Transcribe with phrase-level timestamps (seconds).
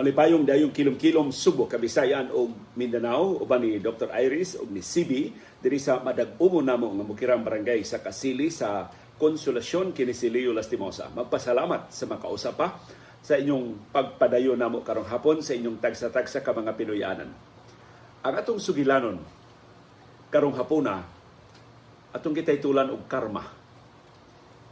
[0.00, 4.08] Malipayong dayong kilom-kilom Subo, Kabisayan o Mindanao uban ni Dr.
[4.16, 5.28] Iris o ni CB
[5.60, 8.88] diri sa madag-umo namo nga mukirang barangay sa Kasili sa
[9.20, 11.12] Konsolasyon kini si Leo Lastimosa.
[11.12, 12.80] Magpasalamat sa makausap pa
[13.20, 17.30] sa inyong pagpadayo namo karong hapon sa inyong tagsa-tagsa ka mga Pinoyanan.
[18.24, 19.20] Ang atong sugilanon
[20.32, 20.96] karong hapuna
[22.08, 23.44] atong kitay tulan og karma.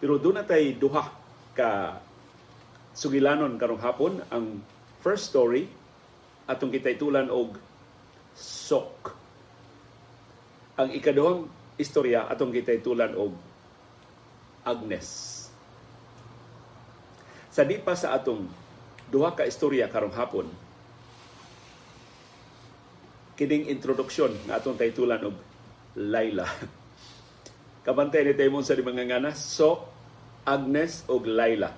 [0.01, 1.05] Pero doon na tay duha
[1.53, 2.01] ka
[2.97, 5.71] sugilanon karong hapon ang first story
[6.49, 7.55] atong kitay tulan og
[8.35, 9.13] sok.
[10.79, 11.47] Ang ikaduhang
[11.79, 13.35] istorya atong kitay tulan og
[14.67, 15.09] Agnes.
[17.49, 18.47] Sa di pa sa atong
[19.09, 20.47] duha ka istorya karong hapon,
[23.39, 25.37] kining introduksyon nga atong taytulan og
[25.95, 26.45] Laila.
[27.87, 29.89] Kabantay ni Taymon sa mga ngana, so
[30.45, 31.73] Agnes og Laila.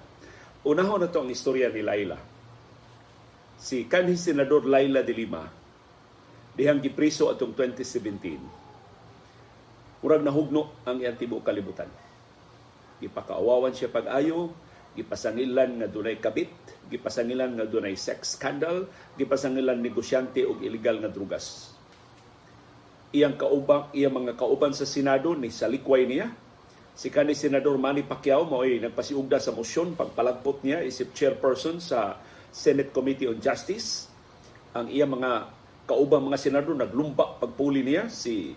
[0.67, 2.30] Unahon na to ang istorya ni Laila
[3.61, 5.45] si kanhi senador Laila de Lima
[6.57, 11.93] dihang gipriso atong 2017 murag nahugno ang iyang tibuok kalibutan.
[13.05, 14.49] Gipakaawawan siya pag-ayo
[14.97, 16.49] gipasangilan nga dunay kabit
[16.89, 18.89] gipasangilan nga dunay sex scandal
[19.21, 21.77] gipasangilan negosyante og illegal nga drugas.
[23.13, 26.33] Iyang kaubang iyang mga kauban sa senado ni salikway niya.
[26.97, 32.17] Si kanhi senador Manny Pacquiao mao'y nagpasiugda sa mosyon pagpalagpot niya isip chairperson sa
[32.51, 34.11] Senate Committee on Justice.
[34.75, 35.51] Ang iya mga
[35.87, 38.07] kaubang mga senador naglumba pagpuli niya.
[38.11, 38.55] Si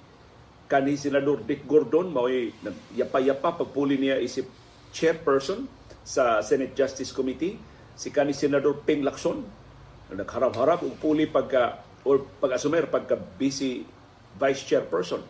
[0.69, 2.53] kanhi senador Dick Gordon mao'y
[2.97, 4.50] yapa-yapa pagpuli niya isip
[4.94, 5.66] chairperson
[6.05, 7.58] sa Senate Justice Committee.
[7.94, 9.41] Si kanhi senador Ping Lacson
[10.13, 13.81] nagharap-harap og puli pagka or pag-asumer pagka busy
[14.38, 15.25] vice chairperson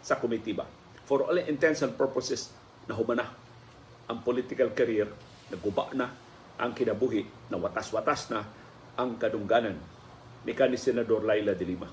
[0.00, 0.64] sa committee ba.
[1.04, 2.48] For all intents and purposes
[2.88, 3.26] nahuma na
[4.08, 5.08] ang political career
[5.52, 6.08] naguba na
[6.62, 8.46] ang kinabuhi na watas-watas na
[8.94, 9.74] ang kadungganan
[10.46, 11.90] ni kanhi Senador Laila de Lima.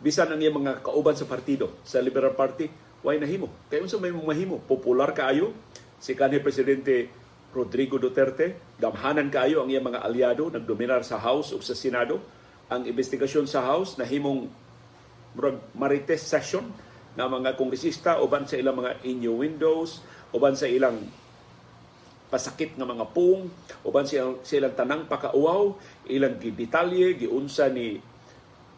[0.00, 2.68] Bisan ang iyang mga kauban sa partido, sa Liberal Party,
[3.04, 3.52] why nahimo?
[3.68, 4.60] Kaya unsa may mahimo?
[4.64, 5.52] Popular kaayo
[6.00, 7.08] si kanhi Presidente
[7.52, 12.20] Rodrigo Duterte, gamhanan kaayo ang iyang mga aliado, nagdominar sa House o sa Senado.
[12.68, 14.48] Ang investigasyon sa House nahimong
[15.76, 16.64] marites session
[17.16, 20.04] na mga kongresista uban sa ilang mga innuendos,
[20.36, 21.00] uban sa ilang
[22.26, 23.46] pasakit nga mga pung
[23.86, 25.78] uban silang, silang tanang pakauaw
[26.10, 28.02] ilang gidetalye giunsa ni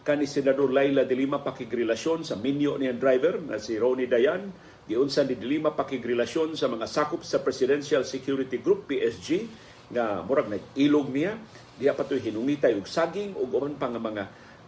[0.05, 4.53] kani senador Laila de Lima pakigrelasyon sa minyo niyang driver na si Ronnie Dayan
[4.89, 9.45] giunsa ni de Lima pakigrelasyon sa mga sakop sa Presidential Security Group PSG
[9.93, 11.37] nga murag nag-ilog niya.
[11.79, 14.25] Diha pa to'y hinungitay og saging ug uban pa nga mga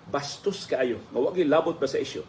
[0.09, 1.01] bastos kaayo.
[1.11, 2.23] Nga wa labot ba sa isyo.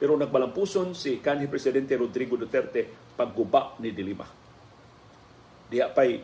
[0.00, 4.02] Pero nagbalampuson si kanhi presidente Rodrigo Duterte pagguba ni de
[5.72, 6.20] Diha pay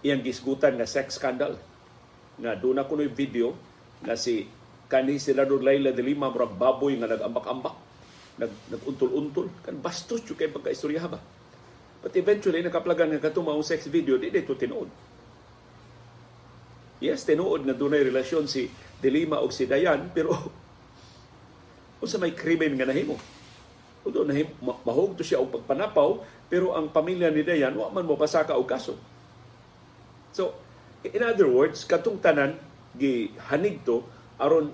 [0.00, 1.56] iyang gisgutan nga sex scandal.
[2.40, 3.52] Nga doon ako video
[4.00, 4.48] nga si
[4.88, 7.76] kani senador Laila de Lima murag baboy nga nagambak-ambak
[8.40, 11.20] nag naguntul-untul kan bastos jud kay pagkaistorya ba?
[12.00, 14.88] But eventually nakaplagan nga katong sex video di dito tinuod.
[17.04, 20.32] Yes tinuod nga dunay relasyon si de Lima og si Dayan pero
[22.02, 23.20] unsa may krimen nga nahimo
[24.00, 24.32] Although na
[24.64, 28.64] mahog to siya og pagpanapaw, pero ang pamilya ni Dayan wa man mo pasaka og
[28.64, 28.96] kaso.
[30.32, 30.56] So,
[31.04, 32.56] in other words, katong tanan
[32.96, 34.00] gihanig to
[34.40, 34.72] aron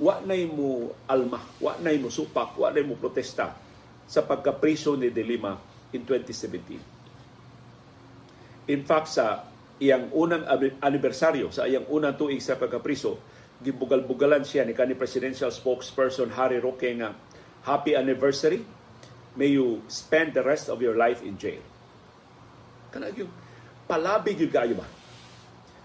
[0.00, 3.54] wa nay mo alma, wa nay mo supak, wa nay mo protesta
[4.04, 5.58] sa pagkapriso ni De Lima
[5.92, 6.80] in 2017.
[8.70, 9.44] In fact, sa
[9.80, 10.44] iyang unang
[10.78, 13.18] anibersaryo, sa iyang unang tuig sa pagkapriso,
[13.60, 17.12] gibugal-bugalan siya ni kani presidential spokesperson Harry Roque nga
[17.64, 18.64] happy anniversary.
[19.36, 21.62] May you spend the rest of your life in jail.
[22.90, 23.30] Kanag yung
[23.86, 24.88] palabig yung kayo ba?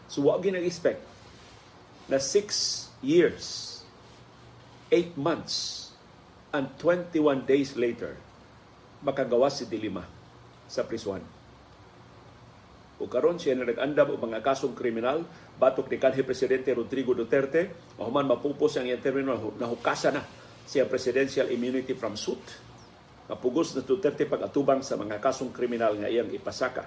[0.09, 1.01] So, wag ginag-expect
[2.09, 3.81] na 6 years,
[4.89, 5.89] 8 months,
[6.53, 8.15] and 21 days later,
[9.03, 10.07] makagawa si Dilima
[10.65, 11.21] sa prisuhan.
[12.95, 15.27] O karon siya na nag-andam o mga kasong kriminal,
[15.59, 20.23] batok ni kanhi Presidente Rodrigo Duterte, mahuman mapupos ang iyang termino, nahukasa na
[20.65, 22.41] siya presidential immunity from suit.
[23.25, 26.85] Mapugos na Duterte pag-atubang sa mga kasong kriminal nga iyang ipasaka.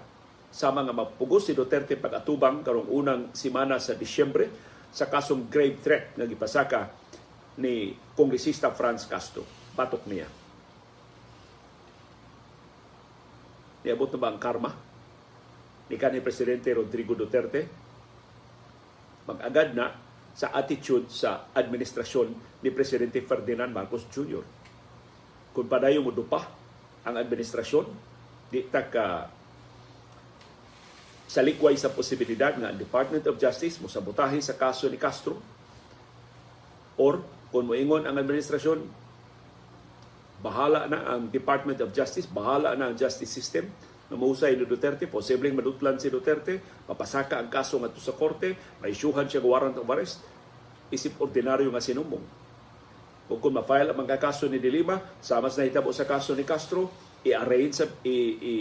[0.50, 4.46] Sama nga mapugos si Duterte pag-atubang karong unang simana sa Disyembre
[4.90, 6.80] sa kasong grave threat nga gipasaka
[7.58, 9.42] ni Kongresista Franz Castro.
[9.74, 10.26] Batok niya.
[13.82, 14.70] Niabot na ba ang karma
[15.88, 17.66] ni kanhi Presidente Rodrigo Duterte?
[19.26, 20.07] Mag-agad na
[20.38, 22.30] sa attitude sa administrasyon
[22.62, 24.46] ni Presidente Ferdinand Marcos Jr.
[25.50, 26.46] Kung padayo mo dupa
[27.02, 27.90] ang administrasyon,
[28.46, 29.26] di ta ka
[31.26, 35.36] sa likway sa posibilidad nga ang Department of Justice mo sabotahe sa kaso ni Castro
[36.94, 37.20] or
[37.50, 38.80] kung moingon ang administrasyon
[40.38, 43.66] bahala na ang Department of Justice, bahala na ang justice system
[44.08, 48.96] na mahusay ni Duterte, posibleng madutlan si Duterte, mapasaka ang kaso nga sa korte, may
[48.96, 50.24] isyuhan siya warrant of arrest,
[50.88, 52.24] isip ordinaryo nga sinumbong.
[53.28, 56.88] O kung ma-file ang mga kaso ni Dilima, sama sa nahitabo sa kaso ni Castro,
[57.20, 58.52] i-arrange sa i, i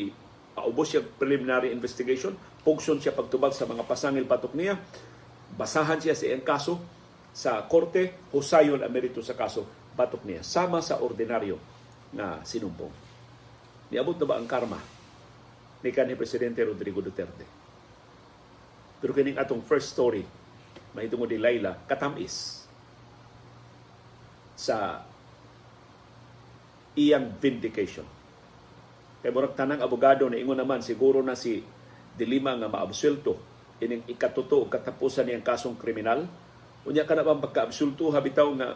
[0.51, 2.35] paubos siya preliminary investigation,
[2.67, 4.75] pugson siya pagtubag sa mga pasangil patok niya,
[5.55, 6.75] basahan siya sa iyang kaso
[7.31, 9.63] sa korte, husayon ang merito sa kaso,
[9.95, 10.43] batok niya.
[10.43, 11.55] Sama sa ordinaryo
[12.11, 12.91] na sinumbong.
[13.93, 14.96] Niabot na ba ang karma
[15.81, 17.45] ni kanhi Presidente Rodrigo Duterte?
[18.97, 20.25] Pero kining atong first story,
[20.97, 22.65] mahitungod ni Laila, katamis
[24.57, 25.05] sa
[26.97, 28.05] iyang vindication.
[29.21, 31.61] Kay murag tanang abogado na ingon naman siguro na si
[32.17, 33.37] Dilima nga maabsulto
[33.77, 36.25] ining ikatuto katapusan niyang kasong kriminal.
[36.89, 38.73] Unya ka na bang pagkaabsulto habitaw nga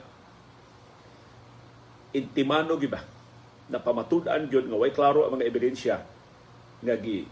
[2.13, 3.01] intimano giba
[3.71, 5.95] na pamatud-an gyud nga way klaro ang mga ebidensya
[6.81, 7.23] nga gi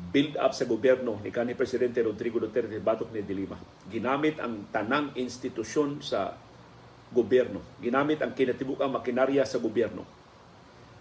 [0.00, 3.58] build up sa gobyerno ni kanhi presidente Rodrigo Duterte batok ni Dilima.
[3.90, 6.32] Ginamit ang tanang institusyon sa
[7.12, 7.60] gobyerno.
[7.82, 10.06] Ginamit ang kinatibukang makinarya sa gobyerno.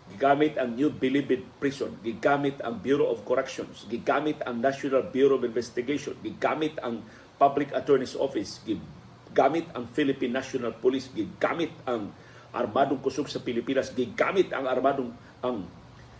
[0.10, 1.94] Gigamit ang New Bilibid Prison.
[2.02, 3.86] Gigamit ang Bureau of Corrections.
[3.86, 6.18] Gigamit ang National Bureau of Investigation.
[6.26, 7.06] Gigamit ang
[7.38, 8.58] Public Attorney's Office.
[8.66, 11.14] Gigamit ang Philippine National Police.
[11.14, 12.10] Gigamit ang
[12.50, 13.94] Armadong Kusog sa Pilipinas.
[13.94, 15.14] Gigamit ang Armadong
[15.46, 15.70] ang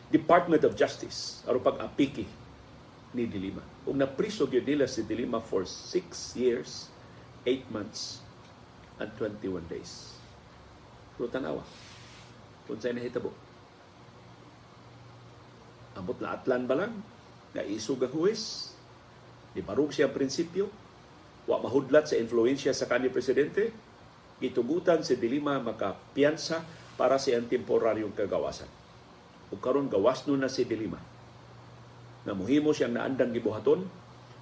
[0.10, 2.26] Department of Justice aron pag-apiki
[3.14, 3.62] ni Dilima.
[3.86, 6.90] Ug napriso gyud nila si Dilima for 6 years,
[7.46, 8.26] 8 months,
[8.98, 10.18] and 21 days.
[11.14, 11.62] Pero tanawa,
[12.66, 13.30] kung sa'yo nahitabo.
[15.94, 16.94] Ambot na atlan ba lang,
[17.54, 18.74] nga isog ang huwes,
[19.54, 20.70] di barug siya prinsipyo,
[21.50, 23.74] wa mahudlat sa influensya sa kanhi presidente,
[24.38, 26.62] gitugutan si Dilima makapiyansa
[26.98, 28.79] para sa iyang temporaryong kagawasan.
[29.50, 31.02] O karon gawas nun na si Dilima.
[32.24, 33.88] Na muhimo siyang naandang gibuhaton,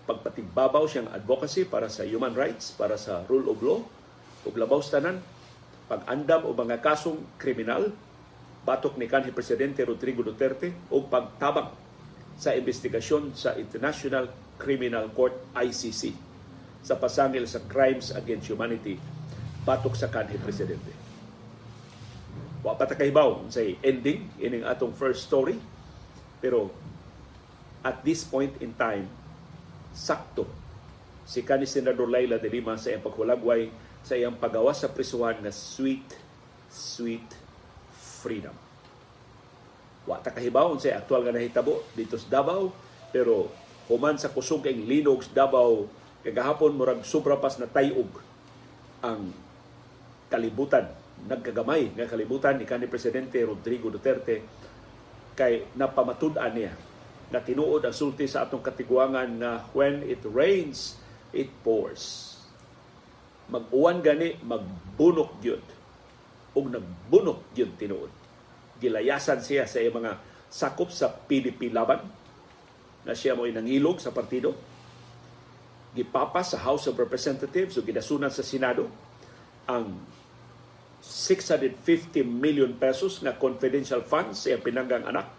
[0.08, 3.80] pagpatigbabaw siyang advocacy para sa human rights, para sa rule of law,
[4.48, 5.20] ug labaw tanan
[5.88, 7.92] pag-andam o mga kasong kriminal
[8.68, 11.72] batok ni kanhi presidente Rodrigo Duterte o pagtabang
[12.36, 14.28] sa investigasyon sa International
[14.60, 16.12] Criminal Court ICC
[16.84, 19.00] sa pasangil sa crimes against humanity
[19.64, 21.07] batok sa kanhi presidente.
[22.68, 25.56] Wa pa ta kahibaw sa ending ining atong first story
[26.44, 26.68] pero
[27.80, 29.08] at this point in time
[29.96, 30.44] sakto
[31.24, 33.72] si kanhi Senador Laila de Lima sa iyang paghulagway
[34.04, 36.04] sa iyang pagawas sa prisuhan na sweet,
[36.72, 37.28] sweet
[37.96, 38.56] freedom.
[40.08, 42.72] Wa ta kahibawon sa aktual nga nahitabo dito sa Davao,
[43.12, 43.52] pero
[43.92, 45.92] human sa kusog kay linog sa Davao,
[46.24, 48.08] kagahapon murag sobra pas na tayog
[49.04, 49.36] ang
[50.32, 50.88] kalibutan
[51.26, 54.46] nagkagamay nga kalibutan ni kanhi presidente Rodrigo Duterte
[55.34, 56.74] kay napamatud-an niya
[57.28, 60.96] na tinuod ang sulti sa atong katiguangan na when it rains,
[61.36, 62.34] it pours.
[63.52, 65.66] Mag-uwan gani magbunok gyud.
[66.56, 68.12] Ug nagbunok gyud tinuod.
[68.80, 70.14] Gilayasan siya sa iyang mga
[70.48, 72.08] sakop sa PDP laban
[73.04, 74.56] na siya mo nangilog sa partido.
[75.92, 78.88] Gipapas sa House of Representatives o gidasunan sa Senado
[79.68, 80.00] ang
[81.08, 85.32] 650 million pesos na confidential funds sa pinanggang anak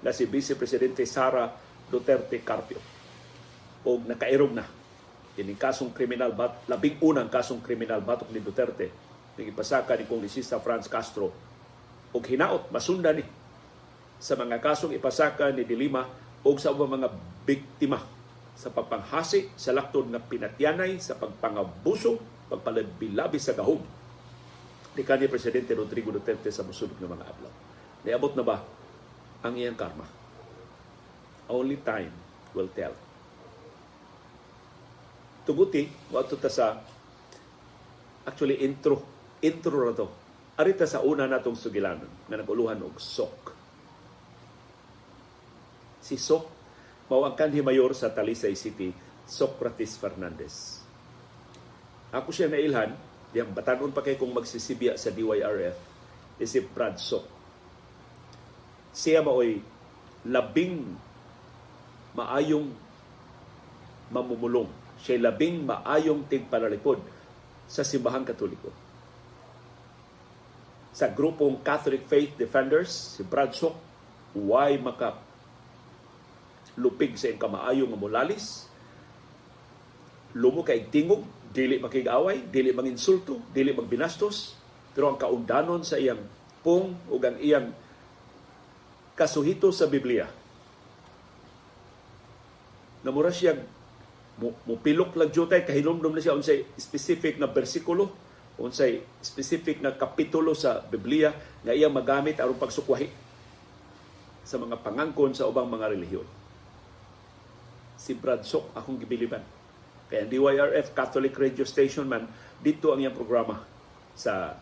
[0.00, 1.52] na si Vice Presidente Sara
[1.92, 2.80] Duterte Carpio.
[3.84, 4.64] O nakairog na.
[5.36, 8.88] Kining kasong kriminal, bat, labing unang kasong kriminal batok ni Duterte,
[9.36, 11.28] nagipasaka ni Kongresista Franz Castro,
[12.12, 13.24] og hinaot, masunda ni
[14.16, 16.08] sa mga kasong ipasaka ni Dilima
[16.44, 17.08] o sa mga
[17.44, 18.00] biktima
[18.52, 22.20] sa pagpanghasi sa laktod nga pinatyanay sa pagpangabuso,
[22.52, 24.01] pagpalabilabi sa gahom
[24.92, 27.52] ni kanhi Presidente Rodrigo Duterte sa musulog ng mga adlaw.
[28.04, 28.60] Niabot na ba
[29.42, 30.04] ang iyang karma?
[31.48, 32.12] Only time
[32.52, 32.92] will tell
[35.42, 36.78] tuguti wato ta sa
[38.26, 39.02] actually intro
[39.42, 40.06] intro ra to
[40.54, 43.38] arita sa una natong sugilanon nga naguluhan og sok
[45.98, 46.46] si sok
[47.10, 48.94] mao ang kanhi mayor sa Talisay City
[49.26, 50.86] Socrates Fernandez
[52.14, 52.94] ako siya nailhan
[53.32, 55.76] diyang batanon pa kay kung magsisibya sa DYRF
[56.36, 57.24] is si Brad Sok.
[58.92, 59.56] Siya maoy
[60.28, 60.84] labing
[62.12, 62.68] maayong
[64.12, 64.68] mamumulong?
[65.00, 67.00] Siya labing maayong tigpanalipod
[67.64, 68.68] sa simbahang katoliko.
[70.92, 73.72] Sa grupong Catholic Faith Defenders, si Brad Sok,
[74.36, 75.16] why maka
[76.76, 78.68] lupig sa iyang kamaayo nga molalis,
[80.36, 84.56] lumo kay tingog, dili makig-away, dili manginsulto, dili magbinastos,
[84.96, 86.20] pero ang kaundanon sa iyang
[86.64, 87.70] pong ug ang iyang
[89.12, 90.24] kasuhito sa Biblia
[93.02, 93.58] na mura siya
[94.64, 98.08] mupilok lang jutay kahilomdom na siya unsay specific na bersikulo
[98.62, 101.34] unsay specific na kapitulo sa Biblia
[101.66, 103.10] nga iya magamit aron pagsukwahi
[104.42, 106.26] sa mga pangangkon sa ubang mga relihiyon.
[107.96, 109.40] Si Brad Sok akong gibiliban.
[110.12, 112.28] Kaya DYRF Catholic Radio Station man
[112.60, 113.64] dito ang iyang programa
[114.12, 114.60] sa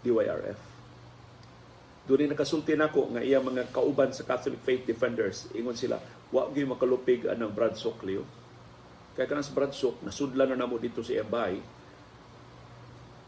[0.00, 0.56] DYRF.
[2.08, 5.52] Doon nakasulti nako nga iya mga kauban sa Catholic Faith Defenders.
[5.52, 6.00] Ingon sila,
[6.32, 8.24] wa gyud makalupig anang Brad Sok Leo.
[9.12, 11.60] Kaya kanang sa Brad Sok, nasudlan na namo dito sa iyang bahay,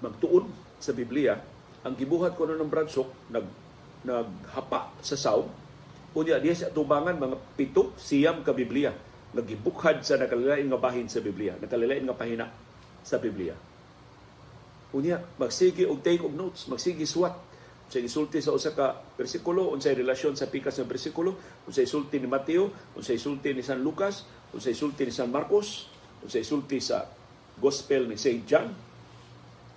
[0.01, 0.49] magtuon
[0.81, 1.37] sa Biblia,
[1.85, 3.45] ang gibuhat ko na ng Brad Sok, nag,
[4.01, 5.45] naghapa sa saw,
[6.17, 8.97] unya diya sa tubangan mga pito siyam ka Biblia
[9.35, 12.47] nagibukhad sa nakalilain nga bahin sa Biblia, nakalilain nga pahina
[13.03, 13.59] sa Biblia.
[14.95, 17.35] Unya, magsige og take of notes, magsige swat
[17.91, 21.37] sa isulti sa usa ka bersikulo, unsay relasyon sa pikas ng bersikulo,
[21.69, 24.25] unsay isulti ni Mateo, unsay isulti ni San Lucas,
[24.57, 25.91] unsay isulti ni San Marcos,
[26.25, 27.05] unsay isulti sa
[27.55, 28.43] Gospel ni St.
[28.49, 28.71] John.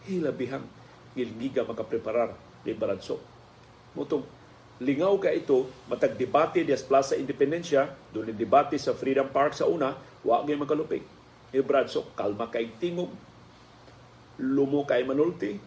[0.07, 0.65] Hilabihang
[1.17, 2.31] ilgiga makapreparar
[2.63, 3.19] ni Baranso.
[3.93, 4.36] Mutong
[4.77, 9.97] lingaw ka ito, matag debate di Plaza Independencia, doon debate sa Freedom Park sa una,
[10.21, 11.01] wa gyud makalupig.
[11.49, 13.09] Ni Bradso, kalma kay tingog,
[14.37, 15.57] lumo kay manulti,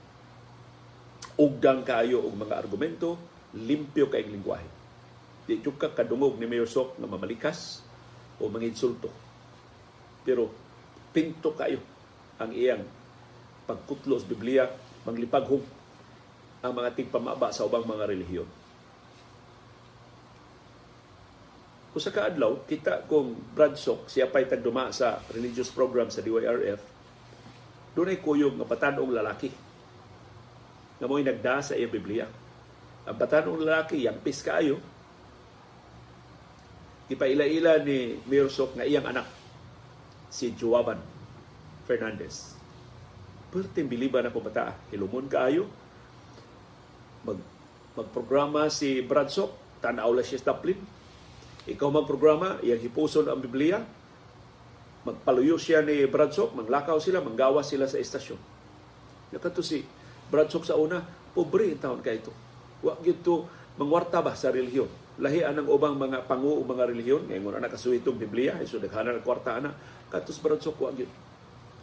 [1.41, 3.19] ugdang kayo og mga argumento,
[3.57, 4.69] limpyo kay lingwahe.
[5.49, 7.83] Di ka kadungog ni Mayor Sok na mamalikas
[8.39, 9.11] o manginsulto.
[10.23, 10.53] Pero
[11.11, 11.83] pinto kayo
[12.39, 12.87] ang iyang
[13.67, 14.71] pagkutlo sa Biblia,
[15.03, 15.65] manglipaghom
[16.61, 18.60] ang mga tigpamaba sa ubang mga relihiyon.
[21.91, 26.79] Kung sa kaadlaw, kita kung Brad Sok, siya pa'y tagduma sa religious program sa DYRF,
[27.99, 29.51] doon ay kuyog nga patanong lalaki
[31.01, 32.29] nga mo'y nagda sa iyang Biblia.
[33.09, 34.79] Ang batanong lalaki, yang pis kaayo,
[37.11, 39.27] ipaila-ila ni Mirsok nga iyang anak,
[40.31, 41.01] si Juaban
[41.89, 42.55] Fernandez.
[43.51, 45.67] Perting biliban ako bata, hilumon kaayo,
[47.27, 47.41] mag,
[47.99, 50.79] magprograma si Bradsok, tanaw la siya taplin.
[51.69, 53.85] Ikaw magprograma, iyang hipuson ang Biblia,
[55.05, 58.41] magpaluyo siya ni Bradsok, manglakaw sila, manggawas sila sa estasyon.
[59.37, 59.85] Nakato si
[60.33, 61.05] Bradsok sa una,
[61.37, 62.33] pobre taon ka ito.
[62.81, 63.45] Wa gito
[63.77, 65.21] mangwarta ba sa relihiyon.
[65.21, 69.25] Lahi anang ubang mga pangu o mga relihiyon, ngayon na nakasuhitong Biblia, iso naghanan ng
[69.25, 69.77] kwarta na,
[70.09, 71.13] katos Bradsok wa gito.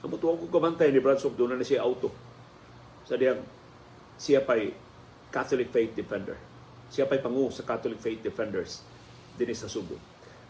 [0.02, 2.10] Ang mutuwa ko kamantay ni Bradsok, doon na siya auto.
[3.06, 3.46] Sa diyang,
[4.18, 4.74] siya pa'y
[5.30, 6.34] Catholic Faith Defender.
[6.90, 8.97] Siya pa'y pangu sa Catholic Faith Defenders
[9.46, 9.96] din sa Subo.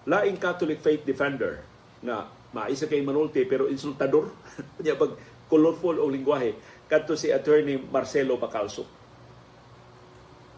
[0.08, 1.60] Laing Catholic Faith Defender
[2.00, 4.32] na maisa kay manulti pero insultador.
[4.80, 5.20] Kanya pag
[5.52, 6.56] colorful o lingwahe
[6.88, 8.88] kadto si attorney Marcelo Bacalso.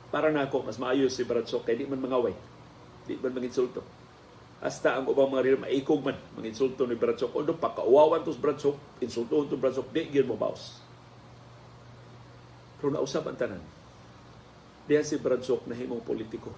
[0.09, 2.33] Para na ako, mas maayos si Bradsok kay di man mangaway.
[3.05, 3.86] Di man manginsulto.
[4.59, 7.31] Hasta ang ubang mga rin, maikog man, manginsulto ni Bradsok.
[7.38, 10.81] Although pakauwawan to si Bradsok, insulto to Bradsok, di gyud mo baos.
[12.81, 13.62] Pero nausap ang tanan.
[14.89, 16.50] Diyan si Bradsok na himong politiko.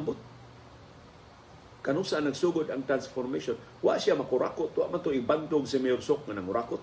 [0.00, 0.30] Ambot
[1.80, 6.28] kanung saan nagsugod ang transformation wa siya makurakot wa man to ibandog si Mayor Sok
[6.28, 6.80] nga nangurakot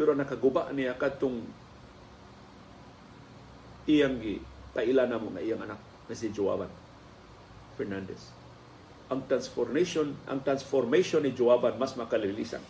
[0.00, 1.44] pero nakaguba niya kadtong
[3.88, 4.40] iyang gi
[4.72, 6.68] paila na mo na iyang anak na si Joaban
[7.76, 8.32] Fernandez.
[9.12, 12.64] Ang transformation ang transformation ni Joaban mas makalilisan.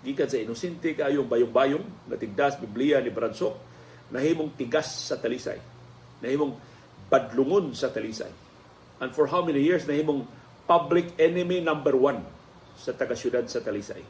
[0.00, 3.52] Gikan sa inosente kayong bayong-bayong na tigdas Biblia ni Bradsok
[4.08, 5.60] nahimong tigas sa talisay.
[6.24, 6.69] Nahimong
[7.10, 8.30] badlungon sa talisay
[9.00, 10.28] and for how many years na himong
[10.70, 12.22] public enemy number one
[12.76, 14.04] sa taga-syudad sa Talisay.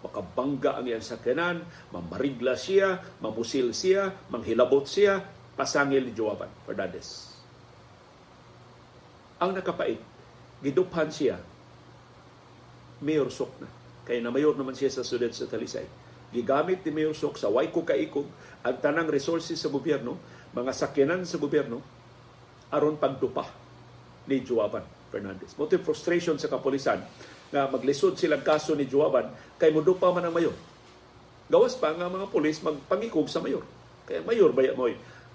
[0.00, 1.62] Makabangga ang iyang sakyanan,
[1.92, 5.20] mamarigla siya, mamusil siya, manghilabot siya,
[5.54, 7.36] pasangil ni Joaban Fernandez.
[9.40, 10.00] Ang nakapait,
[10.64, 11.36] giduphan siya,
[13.00, 13.68] Mayor Sok na.
[14.04, 15.86] Kaya na mayor naman siya sa sudad sa Talisay.
[16.32, 18.28] Gigamit ni Mayor Sok sa Waiko Kaikog
[18.60, 21.78] ang tanang resources sa gobyerno, mga sakyanan sa gobyerno,
[22.70, 23.46] aron pagdupa
[24.26, 25.54] ni Juaban Fernandez.
[25.58, 27.02] Mo frustration sa kapulisan
[27.50, 30.54] nga maglisod silang kaso ni Juaban kay mudupa man ang mayor.
[31.50, 33.66] Gawas pa nga mga pulis magpangikog sa mayor.
[34.06, 34.86] Kaya mayor baya mo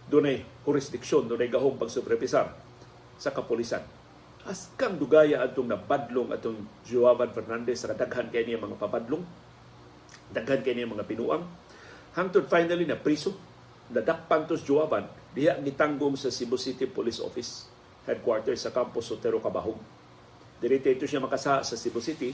[0.08, 2.56] dunay jurisdiksyon, dunay gahong pagsuprepisar
[3.20, 3.84] sa kapulisan.
[4.48, 9.26] As kang dugaya atong nabadlong atong Juaban Fernandez sa daghan kay niya mga pabadlong,
[10.32, 11.44] daghan kay niya mga pinuang,
[12.16, 13.36] hangtod finally na priso,
[13.92, 17.68] nadakpan to Juaban diha gitanggong sa Cebu City Police Office
[18.06, 19.78] headquarters sa Campus Sotero Cabahog.
[20.62, 22.32] Dirito ito siya makasa sa Cebu City.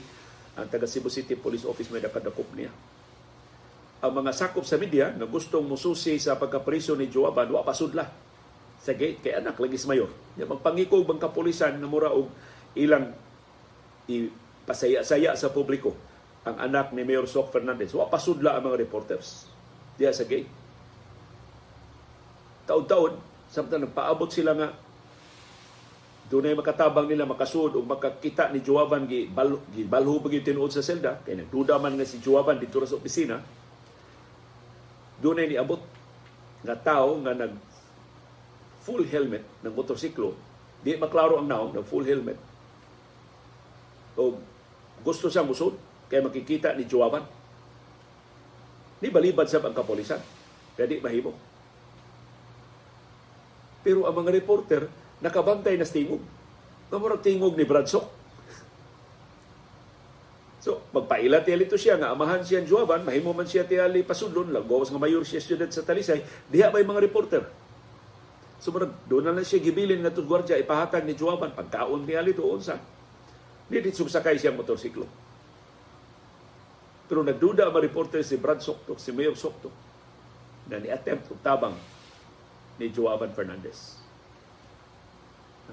[0.54, 2.70] Ang taga Cebu City Police Office may nakadakop niya.
[4.02, 8.04] Ang mga sakop sa media na gustong mususi sa pagkapriso ni Joaban, wa pasudla
[8.82, 10.10] sa gate kay anak lagi sa mayor.
[10.34, 12.26] Ya magpangikog bang kapulisan na mura og
[12.74, 13.14] ilang
[14.10, 15.94] ipasaya-saya sa publiko
[16.42, 17.94] ang anak ni Mayor Sok Fernandez.
[17.94, 19.46] Wa pasudla ang mga reporters
[19.94, 20.61] diya sa gate.
[22.72, 23.20] Taon-taon,
[23.52, 24.72] samtang nagpaabot sila nga
[26.32, 30.80] Dunay makatabang nila makasud o makakita ni Joaban gi bal gi balho pag tinuod sa
[30.80, 33.36] selda kay nagduda man nga si Joaban dito sa opisina.
[35.20, 35.84] Dunay ni abot
[36.64, 37.52] nga tao nga nag
[38.80, 40.32] full helmet ng motorsiklo,
[40.80, 42.40] di maklaro ang naong ng full helmet.
[44.16, 44.40] O
[45.04, 45.76] gusto siya musod
[46.08, 47.28] kay makikita ni Joaban.
[49.04, 50.24] Ni balibad sa ang kapolisan.
[50.80, 51.51] Kaya di mahimo.
[53.82, 54.86] Pero ang mga reporter,
[55.18, 56.22] nakabantay na tingog.
[56.90, 58.22] Namurag tingog ni Bradsok.
[60.62, 64.94] So, magpailat tiyali to siya, nga amahan siya Juaban, mahimo man siya tiyali pasudlon, lagawas
[64.94, 67.42] nga mayor siya student sa Talisay, diha ba mga reporter?
[68.62, 72.30] So, marag, doon na lang siya gibilin nga itong gwardya, ipahatag ni Juaban, pagkaon tiyali
[72.30, 72.78] to, unsa.
[73.66, 75.02] Hindi sugsakay siya motorsiklo.
[77.10, 79.66] Pero nagduda ang reporter si Brad Sokto, si Mayor Sokto,
[80.70, 81.74] na ni-attempt tabang
[82.82, 84.02] ni Juaban Fernandez.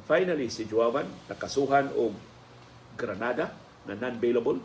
[0.05, 2.13] Finally, si Juavan nakasuhan og
[2.93, 3.51] Granada
[3.89, 4.61] na non-bailable.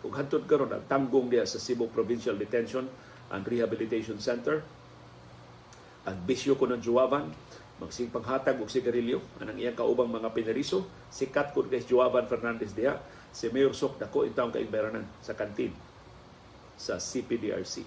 [0.00, 2.86] Ug hantod karon ang tanggong diya sa Cebu Provincial Detention
[3.34, 4.62] and Rehabilitation Center.
[6.08, 7.28] Ang bisyo ko ng Juavan,
[7.82, 9.20] magsipanghatag og sigarilyo.
[9.42, 12.96] Anang iyang kaubang mga pinariso sikat ko kay Juavan Fernandez diha
[13.34, 15.74] si Mayor Sok dako intawong kaigberanan sa kantin
[16.80, 17.84] sa CPDRC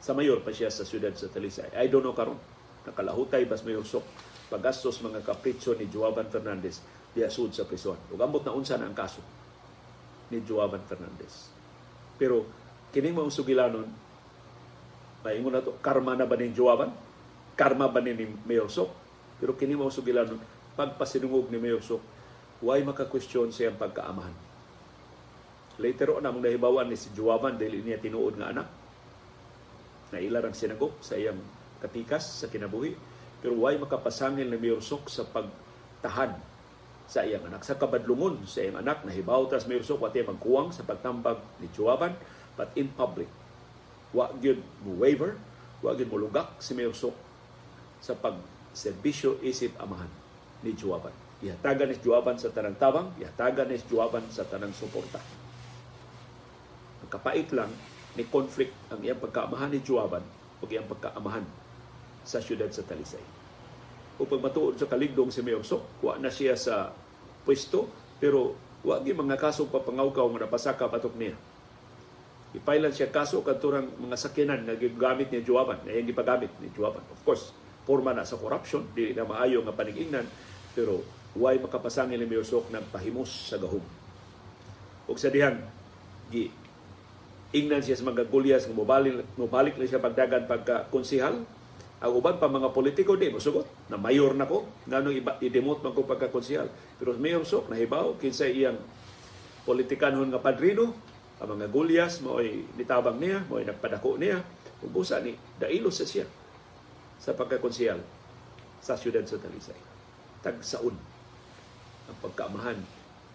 [0.00, 1.76] sa mayor pa siya sa siyudad sa Talisay.
[1.76, 2.40] I don't know karon
[2.88, 4.04] nakalahutay bas Mayor Sok
[4.50, 7.98] pagastos mga kapritso ni Juaban Fernandez di asud sa prison.
[8.10, 9.22] Ug ambot na unsa na ang kaso
[10.30, 11.50] ni Juaban Fernandez.
[12.18, 12.46] Pero
[12.90, 13.86] kining mga sugilanon
[15.20, 16.90] maingon na to karma na ba ni Juaban?
[17.54, 18.14] Karma ba ni
[18.46, 18.90] Mayor Sok?
[19.38, 20.40] Pero kini mga sugilanon
[20.74, 22.02] pagpasinungog ni Mayor Sok
[22.60, 24.36] why maka-question sa iyang pagkaamahan.
[25.80, 28.68] Later on, ang nahibawan ni si Juaban dahil niya tinuod nga anak
[30.12, 31.40] na ilarang sinagop sa iyang
[31.80, 32.94] katikas sa kinabuhi
[33.40, 36.36] pero why makapasangil ni Mayor Sok sa pagtahan
[37.10, 37.64] sa iyang anak.
[37.64, 42.14] Sa kabadlungon sa iyang anak, nahibaw tas Mayor Sok wati magkuwang sa pagtambag ni Chuaban,
[42.54, 43.26] but in public,
[44.12, 45.40] wa gyud mo waiver,
[45.80, 47.16] wa gyud mo lugak si Mayor Sok
[48.04, 48.36] sa pag
[48.76, 50.12] serbisyo isip amahan
[50.62, 51.12] ni Chuaban.
[51.40, 55.18] Ihatagan ni Juaban sa tanang tabang, ihatagan ni Juaban sa tanang suporta.
[57.10, 57.72] Kapait lang
[58.14, 60.22] ni conflict ang iyang pagkaamahan ni Juaban
[60.62, 61.42] o iyang pagkaamahan
[62.30, 63.22] sa siyudad sa Talisay.
[64.22, 66.94] Upang matuod sa kaligdong si Mayor Sok, wa na siya sa
[67.42, 67.90] pwesto,
[68.22, 68.54] pero
[68.86, 71.34] wa gi mga kaso papangawkaw nga napasaka patok niya.
[72.54, 77.02] Ipailan siya kaso kanturang mga sakyanan nga gigamit ni Juaban, na yung gipagamit ni Juaban.
[77.10, 77.50] Of course,
[77.82, 80.26] forma na sa corruption, di na maayo nga panigingnan,
[80.78, 81.02] pero
[81.34, 83.82] why makapasangin ni Mayor Sok nagpahimos sa gahom.
[85.10, 85.58] O sa dihan,
[86.30, 86.50] gi
[87.50, 91.42] ingnan siya sa mga gulyas nga mobalik, mobalik na siya pagdagan pagka konsihal
[92.00, 95.92] ang uban pa mga politiko di mosugot na mayor na ko nganong iba i-demote man
[95.92, 96.72] ko pagka-konsehal.
[96.96, 98.80] Pero mayor sok nahibaw kinsa iyang
[99.68, 100.96] politikanhon nga padrino
[101.40, 104.40] ang mga gulyas mo'y nitabang niya, mo'y nagpadako niya,
[104.80, 106.24] ubusa ni dailo sa siya
[107.20, 108.00] sa pagka-konsehal
[108.80, 109.76] sa siyudad sa Talisay.
[110.40, 110.96] Tagsaon
[112.08, 112.80] ang pagkaamahan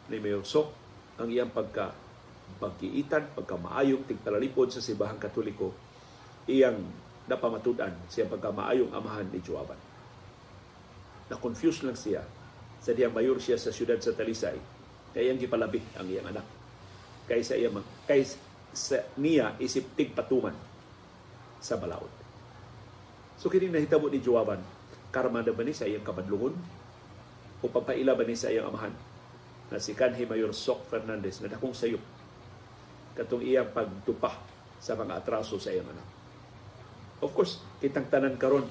[0.10, 0.74] ni Mayor Sok
[1.22, 1.94] ang iyang pagka
[2.58, 5.74] pagkiitan, pagkamaayong tigpalalipod sa Sibahang Katoliko,
[6.46, 6.78] iyang
[7.26, 9.78] napamatudan siya pagkamaayong amahan ni Juaban.
[11.30, 12.22] Na-confuse lang siya
[12.78, 14.58] sa diyang mayor siya sa siyudad sa Talisay
[15.16, 16.44] kaya ang gipalabi ang iyang anak.
[17.26, 17.72] Kaysa iya
[18.04, 18.28] kay
[18.76, 20.54] sa niya isip tigpatuman
[21.64, 22.12] sa balaod.
[23.40, 24.60] So kini nahitabo ni Juaban,
[25.16, 26.54] karma na ba ni sa iyang kabadlungon
[27.64, 28.92] o pagpaila ba ni sa iyang amahan
[29.72, 32.04] na si Kanhi Mayor Sok Fernandez na dakong sayop
[33.16, 34.36] katong iyang pagtupa
[34.84, 36.15] sa mga atraso sa iyang anak.
[37.24, 38.68] Of course, kitang tanan karon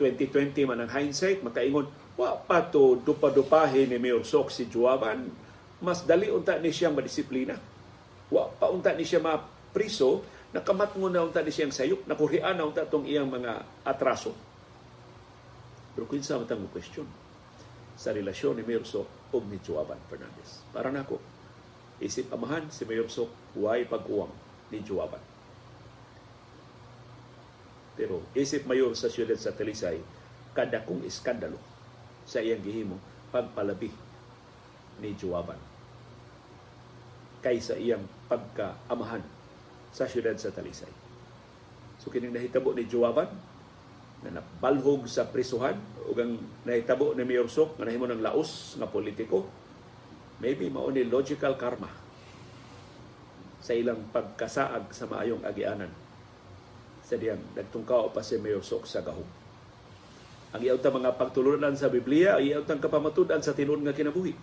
[0.00, 1.86] 2020 man ang hindsight, makaingon,
[2.18, 5.30] wa pa to dupa-dupahin ni Mayor Sok si Juaban,
[5.78, 7.54] mas dali unta ni siyang madisiplina.
[8.32, 12.66] Wa pa unta ni siya mapriso, nakamat mo na unta ni siyang sayop, nakurian na
[12.66, 14.34] unta tong iyang mga atraso.
[15.92, 17.06] Pero kinsa man mo question
[17.94, 20.64] sa relasyon ni Mayor Sok ug ni Juaban Fernandez.
[20.72, 21.20] Para nako,
[22.02, 24.32] isip amahan si Mayor Sok, huwag pag-uwang
[24.72, 25.31] ni Juaban.
[27.98, 30.00] Pero isip mayor sa siyudad sa Talisay,
[30.56, 31.60] kada kong iskandalo
[32.24, 32.96] sa iyang gihimo
[33.32, 33.90] pagpalabi
[35.00, 35.58] ni Juaban
[37.42, 39.24] kaysa iyang pagkaamahan
[39.90, 40.90] sa siyudad sa Talisay.
[41.98, 43.28] So kining nahitabo ni Juaban
[44.22, 45.74] na nabalhog sa prisuhan
[46.06, 49.50] ug ang nahitabo ni Mayor Sok nga nahimo ng laos nga politiko
[50.38, 51.90] maybe mao ni logical karma
[53.62, 55.90] sa ilang pagkasaag sa maayong agianan
[57.02, 59.26] sa diyang nagtungkaw pa si Mayor Sok sa gahom.
[60.52, 64.36] Ang iyaw mga pagtulunan sa Biblia, ang iyaw kapamatudan sa tinuod nga kinabuhi.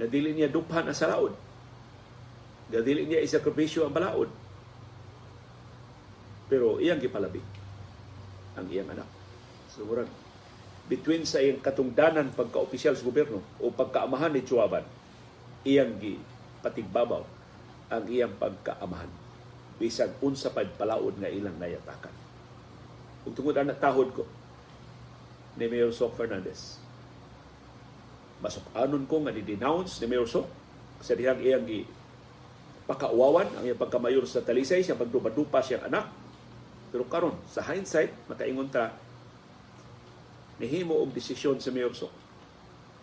[0.00, 1.36] Na dili niya duphan ang salaod.
[2.72, 4.32] Na dili niya isakripisyo ang balaod.
[6.48, 7.60] Pero iyang gipalabi
[8.58, 9.06] ang iyang anak.
[9.70, 10.10] So, murag,
[10.90, 14.82] between sa iyang katungdanan pagka-opisyal sa gobyerno o pagkaamahan ni Chuaban,
[15.62, 16.18] iyang gi
[16.64, 17.22] patigbabaw
[17.92, 19.19] ang iyang pagkaamahan.
[19.80, 22.12] Bisag unsa pa palaod nga ilang nayatakan.
[23.24, 24.28] Ug tungod ana tahod ko
[25.56, 26.76] ni Mayor Sok Fernandez.
[28.44, 30.44] Masok anon ko nga ni-denounce ni Mayor Sok
[31.00, 31.88] sa dihang iyang gi
[32.84, 36.12] pakauwawan ang iyang pagkamayor sa Talisay siya pagdupa-dupa siyang anak.
[36.92, 38.92] Pero karon sa hindsight makaingon ta
[40.60, 42.12] nihimo og desisyon sa Mayor Sok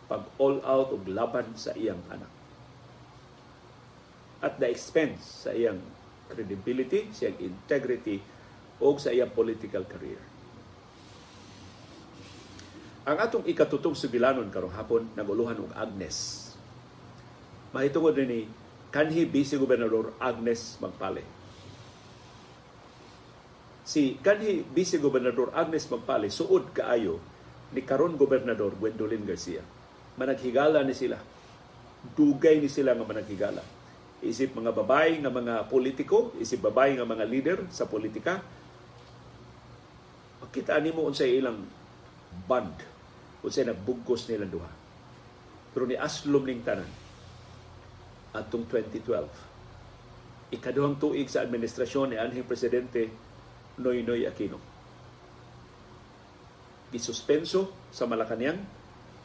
[0.08, 2.30] pag all out og laban sa iyang anak.
[4.46, 5.82] At the expense sa iyang
[6.28, 8.22] credibility, sa iyang integrity,
[8.78, 10.22] o sa iyang political career.
[13.08, 16.52] Ang atong ikatutong sibilanon karong hapon naguluhan og Agnes.
[17.72, 18.44] Mahitungod ni
[18.92, 21.24] kanhi Vice Gobernador Agnes Magpale.
[23.88, 27.24] Si kanhi Vice Gobernador Agnes Magpale suod kaayo
[27.72, 29.64] ni karon Gobernador Gwendolyn Garcia.
[30.20, 31.16] Managhigala ni sila.
[32.12, 33.77] Dugay ni sila nga managhigala.
[34.26, 38.42] Isip mga babae nga mga politiko, isip babae nga mga leader sa politika,
[40.38, 41.60] Makita nimo unsay ilang
[42.48, 42.78] band
[43.44, 44.72] unsay nagbugkos nila duha.
[45.74, 46.90] Pero ni aslom ning tanan
[48.32, 53.12] atong 2012 ikaduhang tuig sa administrasyon ni anhing presidente
[53.84, 54.56] Noynoy Aquino.
[56.88, 58.64] Gisuspenso sa Malacañang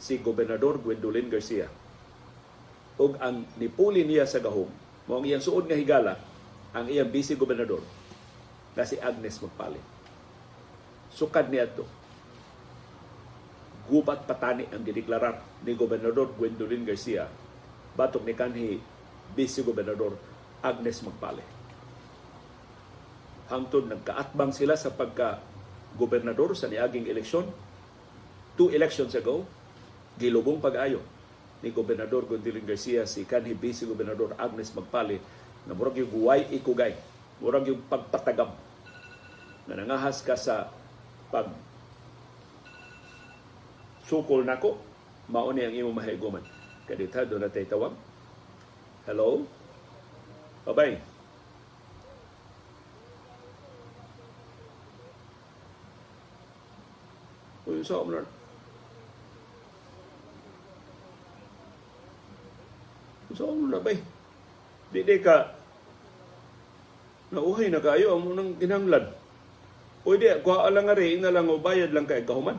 [0.03, 1.71] si Gobernador Gwendolyn Garcia.
[2.93, 4.69] ug ang nipuli niya sa gahom
[5.09, 6.19] mo ang iyang suod nga higala
[6.73, 7.83] ang iyang vice gobernador
[8.73, 9.85] na si Agnes Magpalit
[11.13, 11.85] sukad niya to
[13.91, 17.27] gubat patani ang gideklarar ni Gobernador Gwendolyn Garcia
[17.99, 18.81] batok ni kanhi
[19.33, 20.17] Vice Gobernador
[20.61, 21.45] Agnes Magpale.
[23.49, 25.43] Hangtod nagkaatbang sila sa pagka
[25.99, 27.49] gobernador sa niaging eleksyon.
[28.57, 29.45] Two elections ago,
[30.17, 31.01] gilubong pag-ayo
[31.63, 35.23] ni Gobernador Gwendolyn Garcia si kanhi Vice Gobernador Agnes Magpale
[35.63, 36.99] na murag yung guway ikugay,
[37.39, 38.51] murag yung pagpatagam.
[39.71, 40.75] Na nangahas ka sa
[41.31, 41.47] pag
[44.03, 44.77] sukol nako
[45.31, 46.45] mao ni ang imong mahiguman
[46.85, 47.95] kadita do na tay tawag.
[49.07, 49.47] Hello?
[50.67, 50.99] Babay.
[57.67, 58.42] Uy, sa mo
[63.33, 63.97] Sa mo na bay.
[64.93, 65.57] Di di ka
[67.33, 69.09] nauhay na kayo ang nang ginanglan.
[70.05, 72.59] Pwede, kuha lang nga rin na lang o bayad lang kay kahuman.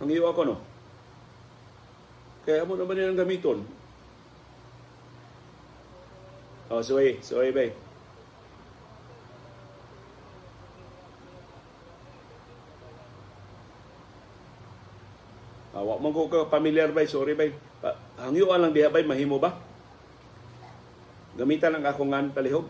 [0.00, 0.56] Ang iyo ako, no?
[2.48, 3.60] Kaya mo naman nilang gamiton.
[6.72, 7.70] Oh, suway, suway, bay.
[15.78, 17.54] Awak mo ko ka familiar bay, sorry bay.
[18.18, 19.54] Hangyo lang diha bay, mahimo ba?
[21.38, 22.66] Gamitan lang ako ngan palihog.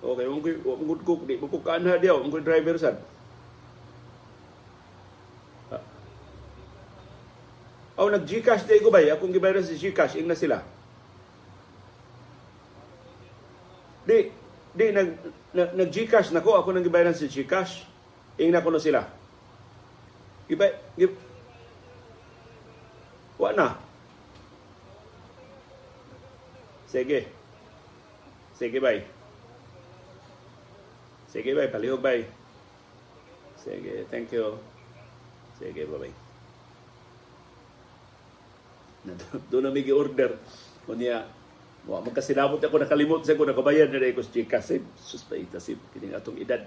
[0.00, 2.96] Okay, mo ko mo ko di ko kanha diaw, mo driver sad.
[7.98, 9.02] Oh, nag GCash day ko ba?
[9.02, 10.62] Akong gibayaran sa GCash, ing na sila.
[14.06, 14.30] Di,
[14.70, 15.18] di nag
[15.50, 17.84] nag, nag GCash nako, ako nang gibayaran sa GCash.
[18.38, 19.02] Ing na ko na sila.
[20.46, 21.12] Gibay, gib,
[23.38, 23.78] Wa na.
[26.90, 27.30] Sige.
[28.58, 29.06] Sige, bye.
[31.30, 31.68] Sige, bay.
[31.70, 32.26] Palihog, bay.
[33.62, 34.58] Sige, thank you.
[35.58, 36.14] Sige, bye-bye.
[39.50, 40.34] Doon na may order
[40.88, 41.20] Kunya,
[41.84, 44.72] wa magkasinabot ako nakalimot sa ko nakabayad na ko sa chikas.
[44.72, 45.76] Eh, sus pa itasip.
[45.92, 46.64] Kining atong edad.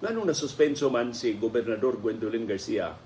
[0.00, 2.96] Nganong nasuspenso man si Gobernador Gwendolyn Garcia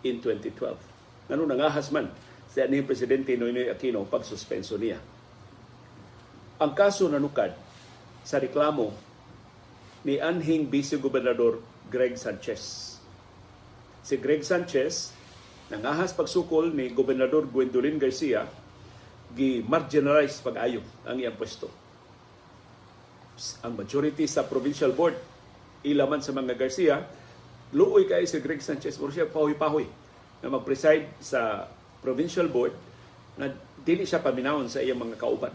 [0.00, 1.28] in 2012?
[1.28, 2.08] Nganong nangahas man
[2.48, 4.96] sa ni Presidente Noynoy Aquino pag suspenso niya?
[6.56, 7.52] Ang kaso nanukad
[8.24, 8.96] sa reklamo
[10.08, 11.60] ni anhing Vice Gobernador
[11.92, 12.96] Greg Sanchez.
[14.00, 15.12] Si Greg Sanchez
[15.68, 18.48] nangahas pagsukol ni Gobernador Gwendolyn Garcia
[19.36, 21.68] gi-marginalize pag-ayo ang iyang pwesto.
[23.60, 25.27] Ang majority sa provincial board
[25.86, 27.04] ilaman sa mga Garcia
[27.72, 29.84] luoy kay si Greg Sanchez siya pahoy-pahoy
[30.40, 31.68] na mag-preside sa
[32.00, 32.72] provincial board
[33.36, 35.52] na dili siya paminawon sa iyang mga kauban.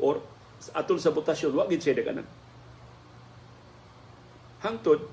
[0.00, 0.20] Or
[0.74, 2.26] atol sa botasyon wa gid siya daganan.
[4.64, 5.04] Hangtod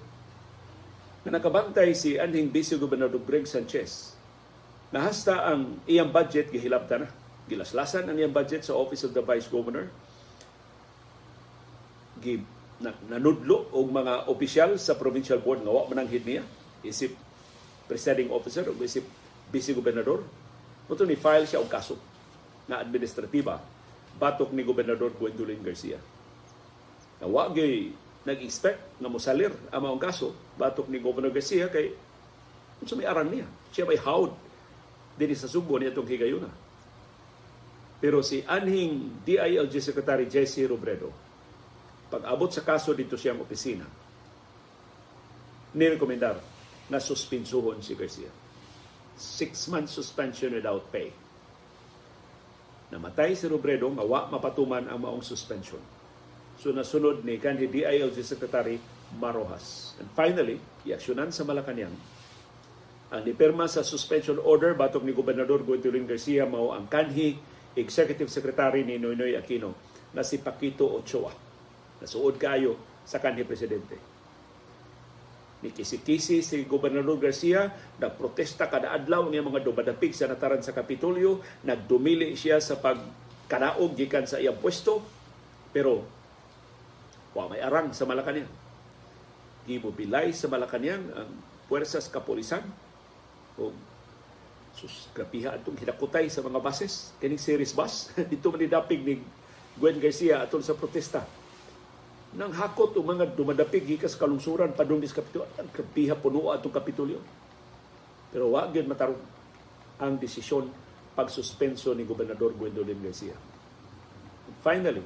[1.28, 4.16] na nakabantay si anhing Vice Gobernador Greg Sanchez
[4.92, 7.08] nahasta ang iyang budget gihilabta na.
[7.48, 9.92] Gilaslasan ang iyang budget sa Office of the Vice Governor.
[12.20, 16.44] Gi na, nanudlo og mga opisyal sa provincial board nga wa mananghid niya
[16.82, 17.14] isip
[17.86, 19.06] presiding officer o isip
[19.54, 20.26] vice gobernador
[20.92, 21.96] Muto ni file siya og kaso
[22.68, 23.64] na administratiba
[24.20, 25.96] batok ni Gobernador Gwendolyn Garcia.
[27.24, 27.48] Na wa
[28.22, 31.96] nag-expect na mosalir ang maong kaso batok ni Governor Garcia kay
[32.84, 33.48] unsa may aran niya.
[33.72, 34.36] Siya may hawd
[35.16, 36.52] din sa Subo niya itong higayuna.
[38.04, 41.08] Pero si anhing DILG Secretary Jesse Robredo,
[42.12, 43.88] pag abot sa kaso dito siyang opisina,
[45.72, 46.36] nirekomendar
[46.92, 48.42] na suspinsuhon si Garcia
[49.22, 51.14] six months suspension without pay.
[52.92, 55.80] Namatay si Robredo, nga wa mapatuman ang maong suspension.
[56.60, 58.82] So nasunod ni kanhi DILG Secretary
[59.16, 59.96] Marojas.
[60.02, 61.96] And finally, iaksyonan sa Malacanang
[63.12, 67.36] ang nipirma sa suspension order batok ni Gobernador Gwendolyn Garcia mao ang kanhi
[67.76, 69.76] Executive Secretary ni Noynoy Aquino
[70.16, 71.51] na si Paquito Ochoa.
[72.02, 73.94] Nasuod kayo sa kanhi presidente.
[75.62, 77.70] Ni kisi-kisi si Gobernador Garcia,
[78.02, 84.26] nagprotesta kada adlaw niya mga dumadapig sa nataran sa Kapitolyo, nagdumili siya sa pagkanaog gikan
[84.26, 85.06] sa iyang pwesto,
[85.70, 86.02] pero
[87.38, 88.50] wa may arang sa Malacanang.
[89.70, 91.30] Gimobilay sa Malacanang ang
[91.70, 92.66] puwersas kapolisan
[93.62, 93.70] o
[94.74, 97.14] sus grapiha atong hinakutay sa mga bases.
[97.22, 98.10] Kining series bus.
[98.34, 99.22] Dito man ni
[99.78, 101.22] Gwen Garcia atol sa protesta
[102.32, 107.20] nang hakot o mga dumadapig gikas kalungsuran padung dis kapitulo ang kapiha puno atong kapitulyo
[108.32, 109.20] pero wa gyud matarong
[110.00, 110.72] ang desisyon
[111.12, 113.36] pagsuspenso ni gobernador Gwendolyn Garcia.
[114.64, 115.04] Finally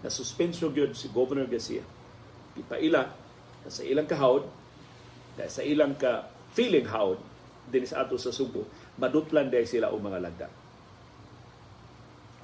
[0.00, 1.84] na suspenso gyud si Governor Garcia.
[2.56, 3.02] Ipaila
[3.64, 4.44] na sa ilang kahawd
[5.40, 7.16] na sa ilang ka feeling hawd
[7.72, 8.68] din sa ato sa Subo
[9.00, 10.48] madutlan dahil sila o mga lagda.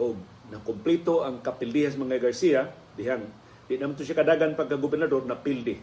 [0.01, 0.17] O
[0.49, 3.29] na kompleto ang kapildihas mga Garcia dihang
[3.67, 5.75] Di naman siya kadagan pagka-gobernador na pildi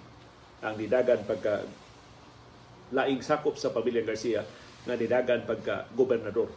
[0.64, 1.68] ang didagan pagka
[2.96, 4.40] laing sakop sa pamilya Garcia
[4.88, 6.48] nga didagan pagka gobernador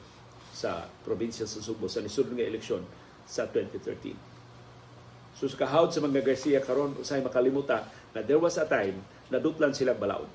[0.54, 2.86] sa probinsya sa Subo sa nisud nga eleksyon
[3.26, 4.14] sa 2013.
[5.36, 7.84] So sa kahawd sa mga Garcia karon usay makalimuta
[8.14, 10.30] na there was a time na dutlan sila balaod.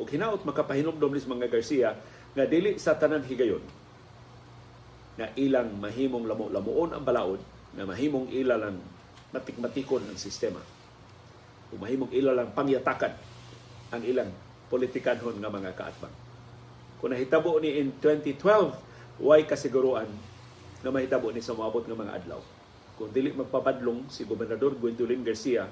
[0.00, 1.92] Ug hinaot makapahinumdom ni mga Garcia
[2.32, 3.62] nga dili sa tanan higayon
[5.20, 7.38] na ilang mahimong lamo-lamuon ang balaod
[7.76, 8.80] na mahimong ila lang
[9.32, 10.60] matikmatikon ang sistema.
[11.72, 13.16] Kung mahimong ila lang pangyatakan
[13.92, 14.28] ang ilang
[14.68, 16.14] politikanhon nga mga kaatbang.
[17.00, 20.08] Kung nahitabo ni in 2012, way kasiguruan
[20.84, 22.40] na mahitabo ni sa maabot nga mga adlaw.
[23.00, 25.64] Kung dili magpapadlong si Gobernador Gwendolyn Garcia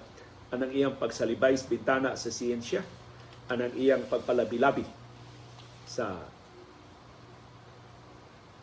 [0.50, 2.82] anang iyang pagsalibay sa bintana sa siyensya,
[3.52, 4.88] anang iyang pagpalabi-labi
[5.84, 6.16] sa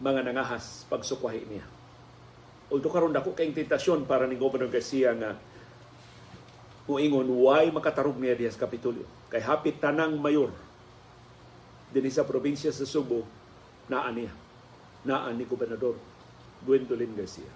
[0.01, 1.76] mga nangahas pagsukwahi niya
[2.67, 5.39] Although karon dako kay tentasyon para ni Governor Garcia nga
[6.87, 9.07] muingon why makatarog niya diha sa Kapitolyo.
[9.31, 10.51] Kay hapit tanang mayor
[11.95, 13.23] dinhi sa probinsya sa Subo
[13.87, 14.31] naa niya.
[15.07, 15.95] Naa ni Gobernador
[16.67, 17.47] Gwendolyn Garcia.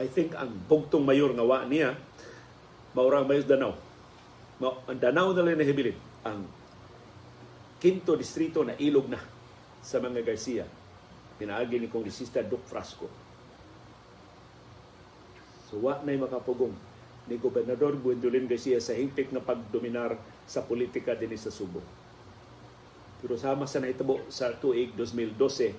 [0.00, 1.96] I think ang bugtong mayor nga wa niya
[2.92, 3.72] maurang mayor Danau.
[4.60, 5.64] Ang Danau na lang
[6.28, 6.44] ang
[7.80, 9.20] kinto distrito na ilog na
[9.80, 10.68] sa mga Garcia
[11.40, 13.08] pinaagi ni Kongresista Duke Frasco.
[15.72, 16.76] So wa na'y makapugong
[17.24, 21.80] ni Gobernador Gwendolyn Garcia sa hingpit na pagdominar sa politika din sa Subo.
[23.24, 25.72] Pero sama sa nahitabo sa tuig 2012,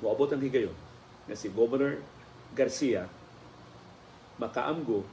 [0.00, 0.72] moabot ang higayon
[1.28, 2.00] na si Governor
[2.56, 3.04] Garcia
[4.38, 5.04] makaamgo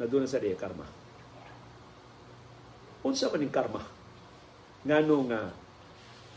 [0.00, 0.88] na doon sa diya karma.
[3.04, 3.82] Unsa man ning karma?
[4.82, 4.98] Nga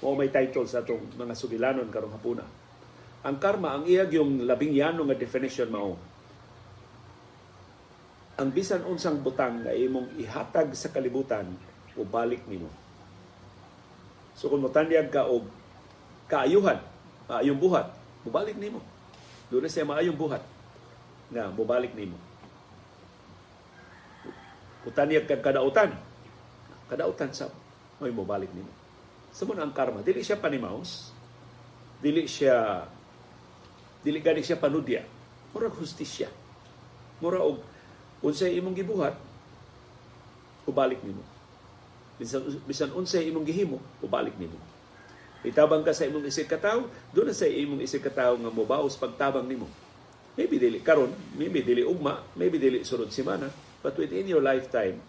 [0.06, 2.46] Mao may title sa atong mga sugilanon karong hapuna.
[3.26, 5.98] Ang karma, ang iyag yung labing yano nga definition mao.
[8.38, 11.50] Ang bisan unsang butang na imong ihatag sa kalibutan
[11.98, 12.70] o balik nimo.
[14.38, 15.50] So kung motanyag ka og
[16.30, 16.78] kaayuhan,
[17.26, 17.90] maayong buhat,
[18.30, 18.86] mubalik nimo.
[19.50, 20.46] Doon na siya maayong buhat
[21.34, 22.22] nga mubalik nimo.
[24.86, 25.98] Utanyag kag kadautan.
[26.86, 27.50] Kadautan sa
[27.98, 28.85] may mubalik nimo.
[29.36, 31.12] Sa ang karma, dili siya panimaos.
[32.00, 32.88] Dili siya
[34.00, 35.04] dili gani siya panudya.
[35.52, 36.32] Murag hustisya.
[37.20, 37.60] Mura og
[38.24, 39.20] unsay imong gibuhat,
[40.64, 41.20] ubalik nimo.
[42.16, 44.56] Bisan bisan unsay imong gihimo, ubalik nimo.
[45.44, 49.68] Itabang ka sa imong isig kataw, doon sa imong isig kataw nga mobaos pagtabang nimo.
[50.40, 53.52] Maybe dili karon, maybe dili ugma, maybe dili sunod semana,
[53.84, 55.00] but within your lifetime,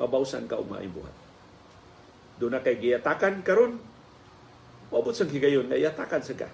[0.00, 1.25] mabawsan ka ugma buhat.
[2.36, 3.80] Doon na kay giyatakan karon,
[4.86, 6.46] Wabot sang higayon nga yatakan sa ka.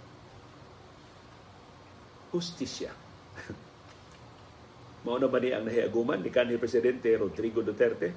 [2.32, 2.88] Justisya.
[5.04, 8.08] Mao na ba ni ang nahiaguman ni kanhi Presidente Rodrigo Duterte?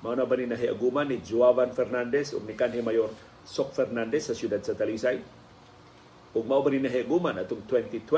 [0.00, 3.12] Mao na ba ni nahiaguman ni Juavan Fernandez o ni kanhi Mayor
[3.44, 5.20] Sok Fernandez sa siyudad sa Talisay.
[6.32, 8.08] Ug mao ba ni nahigaman atong 2012,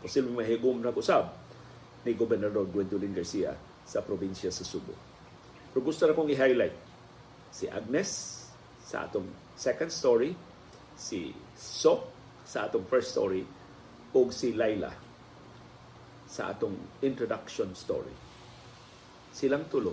[0.00, 1.28] posibleng mahigum na usab
[2.08, 3.52] ni Gobernador Gwendolyn Garcia
[3.84, 4.96] sa probinsya sa Subo.
[5.76, 6.87] Pero gusto na kong i-highlight
[7.52, 8.10] si Agnes
[8.84, 10.32] sa atong second story,
[10.96, 12.00] si Sok
[12.48, 13.44] sa atong first story,
[14.14, 14.92] ug si Laila
[16.28, 18.12] sa atong introduction story.
[19.32, 19.92] Silang tulo,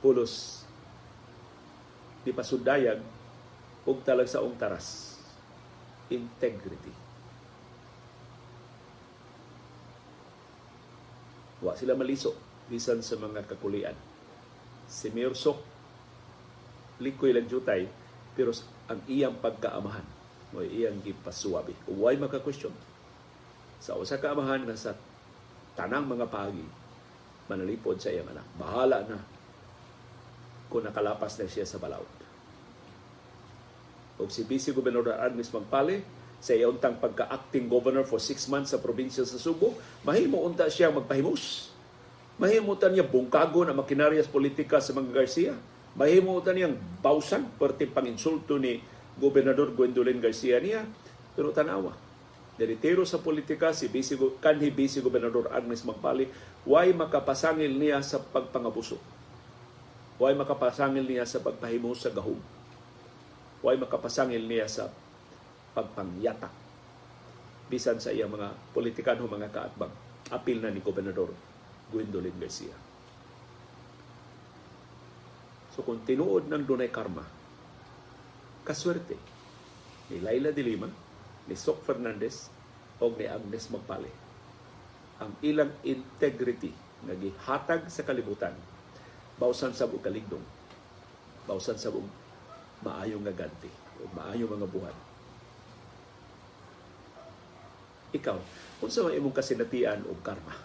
[0.00, 0.64] pulos
[2.24, 3.00] di pasudayag
[3.88, 5.16] ug talag sa taras.
[6.08, 6.92] Integrity.
[11.60, 12.32] Wa sila maliso
[12.68, 13.96] bisan sa mga kakulian.
[14.88, 15.36] Si Mayor
[17.02, 17.86] likoy lang jutay
[18.34, 18.54] pero
[18.90, 20.06] ang iyang pagkaamahan
[20.54, 22.72] mo iyang gipasuwabi why maka question
[23.78, 24.94] sa usa ka amahan na sa
[25.78, 26.66] tanang mga pagi
[27.46, 29.18] manalipod sa iyang anak bahala na
[30.68, 32.18] kung nakalapas na siya sa balawd
[34.18, 36.02] o si Vice Gobernador Agnes Magpale
[36.38, 39.74] sa iyuntang pagka-acting governor for six months sa probinsya sa Subo,
[40.06, 41.74] mahimo unta siya magpahimus.
[42.38, 45.58] Mahimo niya bungkago na makinaryas politika sa mga Garcia.
[45.96, 48.82] Mahimo niyang bawsan perti panginsulto ni
[49.16, 50.84] Gobernador Gwendolyn Garcia niya.
[51.38, 51.94] Pero tanawa,
[52.58, 56.28] deritero sa politika si Vice, kanhi Vice Gobernador Agnes Magpale,
[56.66, 58.98] why makapasangil niya sa pagpangabuso?
[60.18, 62.42] Why makapasangil niya sa pagpahimus sa gahom?
[63.62, 64.90] Way makapasangil niya sa
[65.74, 66.50] pagpangyatak
[67.68, 69.92] bisan sa iyang mga politikan o mga kaatbang.
[70.32, 71.30] Apil na ni Gobernador
[71.92, 72.87] Gwendolyn Garcia.
[75.78, 77.22] So kung tinuod ng dunay karma,
[78.66, 79.14] kaswerte
[80.10, 80.90] ni Laila de Lima,
[81.46, 82.50] ni Sok Fernandez,
[82.98, 84.10] o ni Agnes Magpale.
[85.22, 86.74] Ang ilang integrity
[87.06, 88.50] nga gihatag sa kalibutan,
[89.38, 90.42] bausan sa buong kaligdong,
[91.46, 92.10] bausan sa buong
[92.82, 93.70] maayong nga ganti
[94.02, 94.96] o maayong mga buhat.
[98.18, 98.38] Ikaw,
[98.82, 100.58] kung sa imong kasinatian o karma,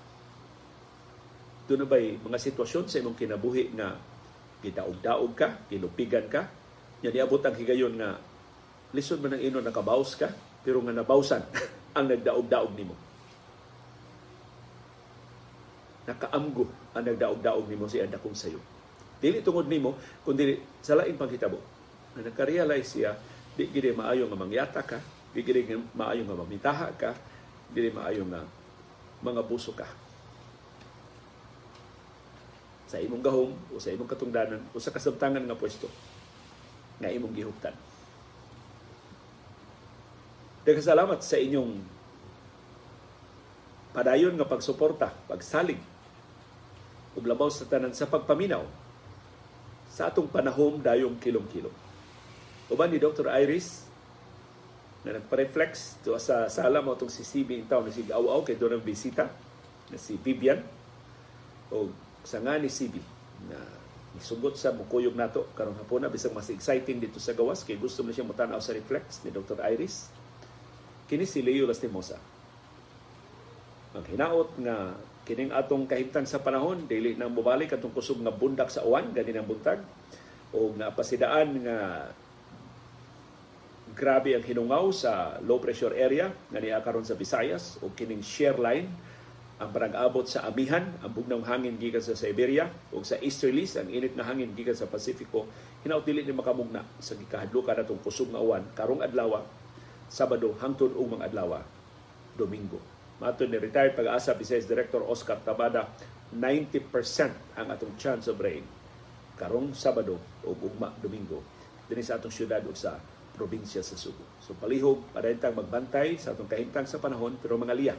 [1.69, 3.93] doon na ba'y mga sitwasyon sa imong kinabuhi nga
[4.63, 6.47] gidaog-daog ka, gilupigan ka,
[7.04, 8.15] yan iabot ang higayon nga
[8.95, 10.32] lisod man ang ino nakabaws ka,
[10.63, 11.43] pero nga nabawsan
[11.99, 12.95] ang nagdaog-daog nimo.
[16.08, 18.60] Nakaamgo ang nagdaog-daog nimo si anda kong sayo.
[19.19, 21.60] Dili tungod nimo, kundi sa lain panghitabo
[22.15, 23.15] na nakarealize siya,
[23.54, 24.99] di gini maayo nga mangyata ka,
[25.36, 27.12] di gini maayo nga mamitaha ka,
[27.71, 28.41] di maayo nga
[29.23, 30.03] mga buso ka.
[32.93, 35.89] Sa imong gahom o sa imong katungdanan o sa kasabtangan nga pwesto
[37.01, 37.73] nga imong gihuptan.
[40.62, 41.82] salamat sa inyong
[43.97, 45.82] padayon nga pagsuporta, pagsalig
[47.17, 48.62] ug labaw sa tanan sa pagpaminaw
[49.89, 51.73] sa atong panahom dayong kilom-kilom.
[52.69, 53.25] Uban ni Dr.
[53.25, 53.89] Iris
[55.01, 58.53] na nagpa-reflex to sa sala mo itong si CB in town na si Aw-Aw kay
[58.53, 59.34] doon ang bisita
[59.89, 60.62] na si Vivian
[61.73, 61.89] o
[62.23, 62.95] sa nga ni CB
[63.51, 63.59] na
[64.15, 68.05] isugot sa mukuyog nato karon hapon na bisag mas exciting dito sa gawas kay gusto
[68.05, 69.59] mo siya mutanaw sa reflex ni Dr.
[69.74, 70.07] Iris
[71.11, 72.17] kini si Leo Lastimosa
[73.93, 78.69] ang hinaot nga kining atong kahimtang sa panahon dili nang mobalik atong kusog nga bundak
[78.69, 79.80] sa uwan gani ang buntag
[80.53, 81.78] o nga pasidaan nga
[83.93, 88.57] grabe ang hinungaw sa low pressure area nga niya karon sa Visayas o kining share
[88.57, 88.89] line
[89.64, 94.11] ang parag-abot sa amihan ang bugnang hangin gikan sa Siberia o sa easterlies ang init
[94.20, 95.47] na hangin gikan sa Pasifiko
[95.88, 99.39] hinaut dili ni makamugna sa gikahadlukan atong kusog nga uwan karong adlaw
[100.11, 101.64] Sabado hangtod ug mga adlaw
[102.36, 102.84] Domingo
[103.24, 105.88] Matod ni retired pag-asa Visayas Director Oscar Tabada
[106.36, 108.68] 90% ang atong chance of rain
[109.39, 111.39] karong Sabado o ugma Domingo
[111.88, 112.99] dinhi sa atong syudad o sa
[113.34, 114.24] probinsya sa Subo.
[114.39, 117.95] So palihog, parentang magbantay sa atong kahintang sa panahon, pero mga liya.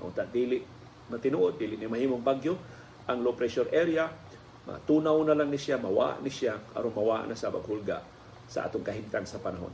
[0.00, 0.64] Kung dili
[1.08, 2.56] matinuod, dili ni mahimong bagyo,
[3.08, 4.08] ang low pressure area,
[4.68, 8.04] matunaw na lang ni siya, mawa ni siya, aron mawa na sa baghulga
[8.48, 9.72] sa atong kahintang sa panahon.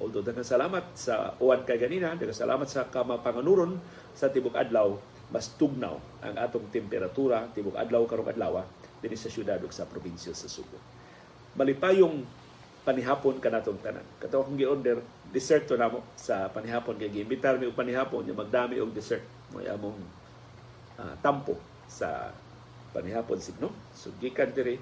[0.00, 3.76] Although daghang salamat sa uwan kay ganina, daghang salamat sa kamapanganuron
[4.16, 4.96] sa tibok adlaw,
[5.28, 8.64] mas tugnaw ang atong temperatura tibok adlaw karong adlaw
[9.00, 10.76] dinhi sa syudad ug sa probinsya sa Subo.
[11.56, 12.24] Malipayong
[12.84, 14.04] panihapon kanatong tanan.
[14.20, 18.80] Kato akong gi-order dessert to namo sa panihapon kay giimbitar mi og panihapon nya magdami
[18.80, 20.00] og dessert mo among
[21.00, 21.56] uh, tampo
[21.88, 22.28] sa
[22.92, 23.72] panihapon signo.
[23.96, 24.76] So gikan diri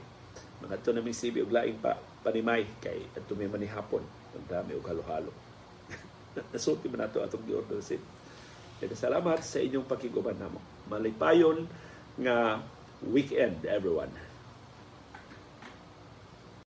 [0.58, 1.94] mga to naming sibi og laing pa
[2.26, 4.02] panimay kay adto may manihapon
[4.34, 5.32] magdami og halo-halo.
[6.52, 8.02] Nasulti man nato atong gi-order sit.
[8.78, 10.58] Kaya salamat sa inyong pakiguban namo.
[10.90, 11.66] Malipayon
[12.18, 12.62] nga
[13.02, 14.10] weekend everyone.